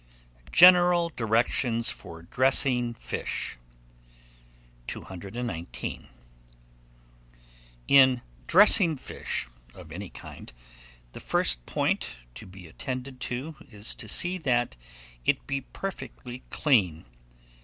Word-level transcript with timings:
GENERAL 0.51 1.09
DIRECTIONS 1.09 1.91
FOR 1.91 2.23
DRESSING 2.23 2.95
FISH. 2.95 3.57
219. 4.87 6.07
IN 7.87 8.21
DRESSING 8.47 8.97
FISH, 8.97 9.47
of 9.75 9.91
any 9.91 10.09
kind, 10.09 10.53
the 11.11 11.19
first 11.19 11.63
point 11.67 12.15
to 12.33 12.47
be 12.47 12.65
attended 12.65 13.19
to, 13.19 13.55
is 13.69 13.93
to 13.93 14.07
see 14.07 14.39
that 14.39 14.75
it 15.23 15.45
be 15.45 15.61
perfectly 15.61 16.41
clean. 16.49 17.05